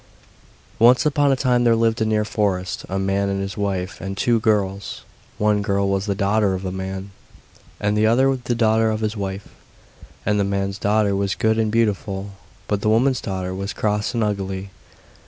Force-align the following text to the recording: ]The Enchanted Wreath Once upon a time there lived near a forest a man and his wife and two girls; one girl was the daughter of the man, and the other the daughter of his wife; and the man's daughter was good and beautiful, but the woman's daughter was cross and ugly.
]The 0.01 0.05
Enchanted 0.05 0.31
Wreath 0.33 0.87
Once 0.87 1.05
upon 1.05 1.31
a 1.31 1.35
time 1.35 1.63
there 1.63 1.75
lived 1.75 2.07
near 2.07 2.21
a 2.21 2.25
forest 2.25 2.87
a 2.89 2.97
man 2.97 3.29
and 3.29 3.39
his 3.39 3.55
wife 3.55 4.01
and 4.01 4.17
two 4.17 4.39
girls; 4.39 5.03
one 5.37 5.61
girl 5.61 5.87
was 5.89 6.07
the 6.07 6.15
daughter 6.15 6.55
of 6.55 6.63
the 6.63 6.71
man, 6.71 7.11
and 7.79 7.95
the 7.95 8.07
other 8.07 8.35
the 8.35 8.55
daughter 8.55 8.89
of 8.89 9.01
his 9.01 9.15
wife; 9.15 9.49
and 10.25 10.39
the 10.39 10.43
man's 10.43 10.79
daughter 10.79 11.15
was 11.15 11.35
good 11.35 11.59
and 11.59 11.71
beautiful, 11.71 12.31
but 12.67 12.81
the 12.81 12.89
woman's 12.89 13.21
daughter 13.21 13.53
was 13.53 13.73
cross 13.73 14.15
and 14.15 14.23
ugly. 14.23 14.71